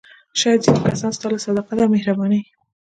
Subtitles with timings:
[0.39, 2.41] شاید ځینې کسان ستا له صداقت او مهربانۍ.